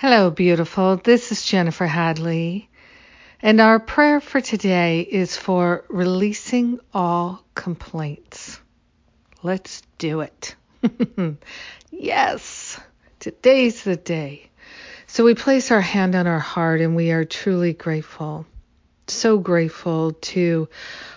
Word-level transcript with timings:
Hello, 0.00 0.30
beautiful. 0.30 0.96
This 0.96 1.30
is 1.30 1.44
Jennifer 1.44 1.84
Hadley. 1.84 2.70
And 3.42 3.60
our 3.60 3.78
prayer 3.78 4.18
for 4.18 4.40
today 4.40 5.02
is 5.02 5.36
for 5.36 5.84
releasing 5.90 6.80
all 6.94 7.44
complaints. 7.54 8.58
Let's 9.42 9.82
do 9.98 10.22
it. 10.22 10.54
yes, 11.90 12.80
today's 13.18 13.84
the 13.84 13.96
day. 13.96 14.48
So 15.06 15.22
we 15.22 15.34
place 15.34 15.70
our 15.70 15.82
hand 15.82 16.14
on 16.14 16.26
our 16.26 16.38
heart 16.38 16.80
and 16.80 16.96
we 16.96 17.12
are 17.12 17.26
truly 17.26 17.74
grateful. 17.74 18.46
So 19.10 19.38
grateful 19.38 20.12
to 20.12 20.68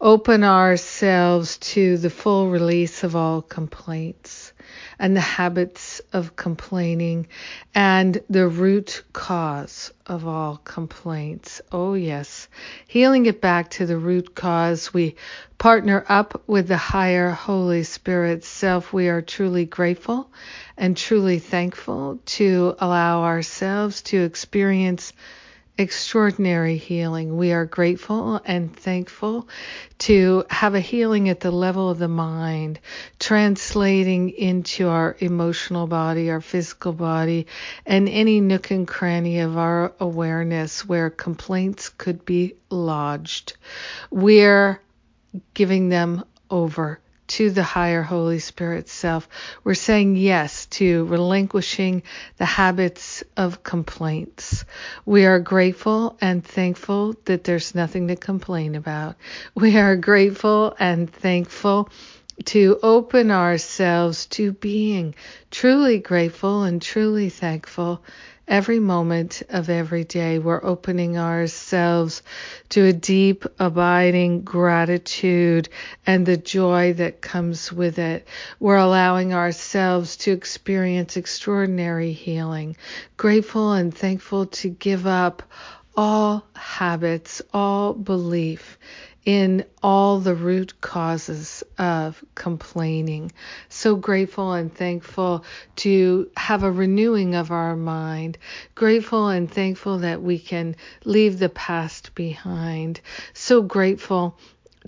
open 0.00 0.42
ourselves 0.42 1.58
to 1.58 1.98
the 1.98 2.10
full 2.10 2.48
release 2.48 3.04
of 3.04 3.14
all 3.14 3.42
complaints 3.42 4.52
and 4.98 5.14
the 5.14 5.20
habits 5.20 6.00
of 6.12 6.34
complaining 6.34 7.26
and 7.74 8.20
the 8.30 8.48
root 8.48 9.04
cause 9.12 9.92
of 10.06 10.26
all 10.26 10.56
complaints. 10.64 11.60
Oh, 11.70 11.94
yes. 11.94 12.48
Healing 12.88 13.26
it 13.26 13.40
back 13.40 13.70
to 13.72 13.86
the 13.86 13.98
root 13.98 14.34
cause. 14.34 14.94
We 14.94 15.16
partner 15.58 16.04
up 16.08 16.42
with 16.46 16.68
the 16.68 16.76
higher 16.78 17.30
Holy 17.30 17.82
Spirit 17.82 18.44
self. 18.44 18.92
We 18.92 19.08
are 19.08 19.22
truly 19.22 19.66
grateful 19.66 20.30
and 20.76 20.96
truly 20.96 21.38
thankful 21.38 22.18
to 22.26 22.76
allow 22.78 23.24
ourselves 23.24 24.02
to 24.02 24.22
experience 24.22 25.12
extraordinary 25.76 26.76
healing. 26.76 27.36
We 27.36 27.52
are 27.52 27.64
grateful 27.64 28.40
and 28.44 28.74
thankful 28.74 29.48
to 29.98 30.44
have 30.48 30.74
a 30.74 30.80
healing 30.80 31.28
at 31.28 31.40
the 31.40 31.50
level 31.50 31.90
of 31.90 31.98
the 31.98 32.08
mind, 32.08 32.78
translating 33.18 34.30
into 34.30 34.88
our 34.88 35.16
emotional 35.18 35.86
body, 35.86 36.30
our 36.30 36.40
physical 36.40 36.92
body, 36.92 37.46
and 37.84 38.08
any 38.08 38.40
nook 38.40 38.70
and 38.70 38.86
cranny 38.86 39.40
of 39.40 39.58
our 39.58 39.92
awareness 39.98 40.86
where 40.86 41.10
complaints 41.10 41.88
could 41.88 42.24
be 42.24 42.54
lodged. 42.70 43.56
We're 44.10 44.80
giving 45.54 45.88
them 45.88 46.24
over 46.50 47.00
to 47.26 47.50
the 47.50 47.62
higher 47.62 48.02
Holy 48.02 48.38
Spirit 48.38 48.88
self. 48.88 49.28
We're 49.62 49.74
saying 49.74 50.16
yes 50.16 50.66
to 50.66 51.04
relinquishing 51.06 52.02
the 52.36 52.44
habits 52.44 53.24
of 53.36 53.62
complaints. 53.62 54.64
We 55.06 55.26
are 55.26 55.40
grateful 55.40 56.16
and 56.20 56.44
thankful 56.44 57.16
that 57.24 57.44
there's 57.44 57.74
nothing 57.74 58.08
to 58.08 58.16
complain 58.16 58.74
about. 58.74 59.16
We 59.54 59.76
are 59.78 59.96
grateful 59.96 60.74
and 60.78 61.12
thankful 61.12 61.88
to 62.44 62.78
open 62.82 63.30
ourselves 63.30 64.26
to 64.26 64.52
being 64.52 65.14
truly 65.50 65.98
grateful 65.98 66.64
and 66.64 66.82
truly 66.82 67.28
thankful 67.28 68.02
every 68.46 68.78
moment 68.78 69.42
of 69.48 69.70
every 69.70 70.04
day. 70.04 70.38
We're 70.38 70.64
opening 70.64 71.18
ourselves 71.18 72.22
to 72.70 72.84
a 72.84 72.92
deep, 72.92 73.44
abiding 73.58 74.42
gratitude 74.42 75.68
and 76.06 76.26
the 76.26 76.36
joy 76.36 76.92
that 76.94 77.20
comes 77.20 77.72
with 77.72 77.98
it. 77.98 78.26
We're 78.60 78.76
allowing 78.76 79.34
ourselves 79.34 80.16
to 80.18 80.32
experience 80.32 81.16
extraordinary 81.16 82.12
healing, 82.12 82.76
grateful 83.16 83.72
and 83.72 83.94
thankful 83.94 84.46
to 84.46 84.68
give 84.68 85.06
up 85.06 85.42
all 85.96 86.44
habits, 86.54 87.40
all 87.52 87.94
belief 87.94 88.78
in 89.24 89.64
all 89.82 90.18
the 90.18 90.34
root 90.34 90.80
causes 90.80 91.64
of 91.78 92.22
complaining. 92.34 93.32
So 93.68 93.96
grateful 93.96 94.52
and 94.52 94.72
thankful 94.72 95.44
to 95.76 96.30
have 96.36 96.62
a 96.62 96.70
renewing 96.70 97.34
of 97.34 97.50
our 97.50 97.76
mind. 97.76 98.38
Grateful 98.74 99.28
and 99.28 99.50
thankful 99.50 99.98
that 99.98 100.22
we 100.22 100.38
can 100.38 100.76
leave 101.04 101.38
the 101.38 101.48
past 101.48 102.14
behind. 102.14 103.00
So 103.32 103.62
grateful 103.62 104.38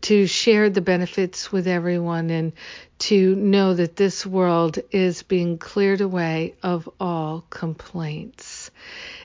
to 0.03 0.27
share 0.27 0.69
the 0.69 0.82
benefits 0.82 1.50
with 1.50 1.66
everyone 1.66 2.28
and 2.28 2.53
to 2.99 3.34
know 3.34 3.75
that 3.75 3.97
this 3.97 4.27
world 4.27 4.78
is 4.91 5.22
being 5.22 5.56
cleared 5.56 6.03
away 6.03 6.55
of 6.62 6.88
all 7.00 7.44
complaints. 7.49 8.71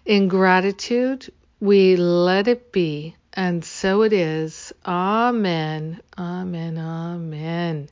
In 0.06 0.30
gratitude, 0.30 1.31
we 1.59 1.97
let 1.97 2.47
it 2.47 2.72
be 2.72 3.16
and 3.34 3.64
so 3.64 4.03
it 4.03 4.14
is. 4.14 4.74
Amen. 4.86 6.02
Amen. 6.18 6.78
Amen. 6.78 7.90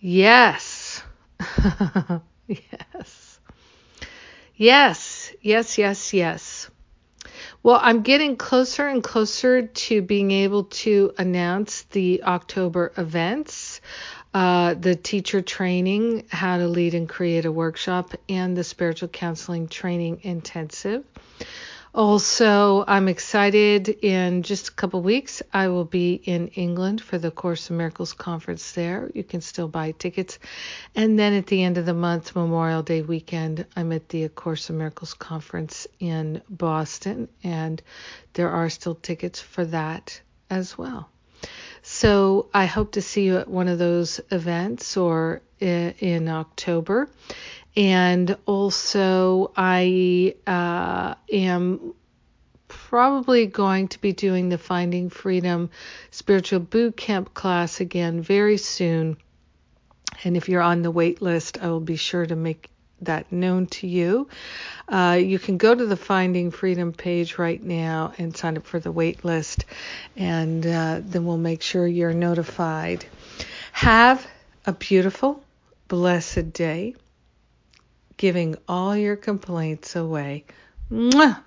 Yes. 0.00 1.02
yes. 2.46 3.40
Yes. 4.56 5.32
Yes. 5.42 5.78
Yes. 5.78 6.14
Yes. 6.14 6.70
Well, 7.62 7.80
I'm 7.82 8.02
getting 8.02 8.36
closer 8.36 8.86
and 8.86 9.02
closer 9.02 9.66
to 9.66 10.00
being 10.00 10.30
able 10.30 10.64
to 10.64 11.12
announce 11.18 11.82
the 11.82 12.22
October 12.22 12.92
events. 12.96 13.80
Uh, 14.32 14.74
the 14.74 14.94
teacher 14.94 15.40
training, 15.40 16.26
how 16.28 16.58
to 16.58 16.68
lead 16.68 16.94
and 16.94 17.08
create 17.08 17.44
a 17.44 17.50
workshop, 17.50 18.12
and 18.28 18.56
the 18.56 18.62
spiritual 18.62 19.08
counseling 19.08 19.66
training 19.66 20.20
intensive. 20.22 21.04
Also, 21.96 22.84
I'm 22.86 23.08
excited 23.08 23.88
in 23.88 24.42
just 24.42 24.68
a 24.68 24.72
couple 24.72 25.00
weeks. 25.00 25.42
I 25.50 25.68
will 25.68 25.86
be 25.86 26.12
in 26.12 26.48
England 26.48 27.00
for 27.00 27.16
the 27.16 27.30
Course 27.30 27.70
in 27.70 27.78
Miracles 27.78 28.12
conference 28.12 28.72
there. 28.72 29.10
You 29.14 29.24
can 29.24 29.40
still 29.40 29.66
buy 29.66 29.92
tickets. 29.92 30.38
And 30.94 31.18
then 31.18 31.32
at 31.32 31.46
the 31.46 31.62
end 31.62 31.78
of 31.78 31.86
the 31.86 31.94
month, 31.94 32.36
Memorial 32.36 32.82
Day 32.82 33.00
weekend, 33.00 33.64
I'm 33.74 33.92
at 33.92 34.10
the 34.10 34.28
Course 34.28 34.68
in 34.68 34.76
Miracles 34.76 35.14
conference 35.14 35.86
in 35.98 36.42
Boston. 36.50 37.28
And 37.42 37.82
there 38.34 38.50
are 38.50 38.68
still 38.68 38.96
tickets 38.96 39.40
for 39.40 39.64
that 39.64 40.20
as 40.50 40.76
well. 40.76 41.08
So 41.80 42.50
I 42.52 42.66
hope 42.66 42.92
to 42.92 43.00
see 43.00 43.24
you 43.24 43.38
at 43.38 43.48
one 43.48 43.68
of 43.68 43.78
those 43.78 44.20
events 44.30 44.98
or 44.98 45.40
eh, 45.62 45.92
in 46.00 46.28
October. 46.28 47.08
And 47.76 48.36
also, 48.46 49.52
I 49.54 50.34
uh, 50.46 51.14
am 51.30 51.94
probably 52.68 53.46
going 53.46 53.88
to 53.88 54.00
be 54.00 54.12
doing 54.12 54.48
the 54.48 54.56
Finding 54.56 55.10
Freedom 55.10 55.70
Spiritual 56.10 56.60
Boot 56.60 56.96
Camp 56.96 57.34
class 57.34 57.80
again 57.80 58.22
very 58.22 58.56
soon. 58.56 59.18
And 60.24 60.36
if 60.36 60.48
you're 60.48 60.62
on 60.62 60.80
the 60.80 60.90
wait 60.90 61.20
list, 61.20 61.58
I 61.60 61.68
will 61.68 61.80
be 61.80 61.96
sure 61.96 62.24
to 62.24 62.34
make 62.34 62.70
that 63.02 63.30
known 63.30 63.66
to 63.66 63.86
you. 63.86 64.28
Uh, 64.88 65.18
you 65.20 65.38
can 65.38 65.58
go 65.58 65.74
to 65.74 65.84
the 65.84 65.96
Finding 65.96 66.50
Freedom 66.50 66.92
page 66.94 67.36
right 67.36 67.62
now 67.62 68.14
and 68.16 68.34
sign 68.34 68.56
up 68.56 68.66
for 68.66 68.80
the 68.80 68.90
wait 68.90 69.22
list, 69.22 69.66
and 70.16 70.66
uh, 70.66 71.00
then 71.02 71.26
we'll 71.26 71.36
make 71.36 71.60
sure 71.60 71.86
you're 71.86 72.14
notified. 72.14 73.04
Have 73.72 74.26
a 74.64 74.72
beautiful, 74.72 75.44
blessed 75.88 76.54
day 76.54 76.94
giving 78.16 78.56
all 78.68 78.96
your 78.96 79.16
complaints 79.16 79.96
away. 79.96 80.44
Mwah! 80.90 81.45